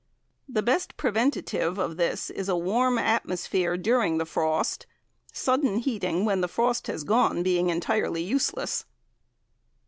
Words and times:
The 0.49 0.63
best 0.63 0.97
preventative 0.97 1.77
of 1.77 1.95
this 1.95 2.31
is 2.31 2.49
a 2.49 2.55
warm 2.57 2.97
atmosphere 2.97 3.77
during 3.77 4.17
the 4.17 4.25
frost, 4.25 4.87
sudden 5.31 5.75
heating 5.77 6.25
when 6.25 6.41
the 6.41 6.47
frost 6.47 6.87
has 6.87 7.03
gone 7.03 7.43
being 7.43 7.69
useless. 8.09 8.85